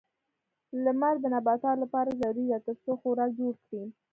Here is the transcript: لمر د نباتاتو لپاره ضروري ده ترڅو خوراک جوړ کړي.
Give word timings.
لمر 0.83 1.15
د 1.21 1.25
نباتاتو 1.35 1.81
لپاره 1.83 2.17
ضروري 2.21 2.45
ده 2.51 2.57
ترڅو 2.65 2.91
خوراک 3.01 3.29
جوړ 3.39 3.53
کړي. 3.65 3.83